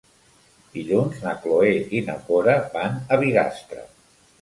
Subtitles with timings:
[0.77, 1.69] Dilluns na Cloè
[1.99, 3.91] i na Cora van a Bigastre.